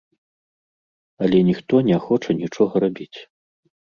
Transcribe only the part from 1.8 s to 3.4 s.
не хоча нічога рабіць.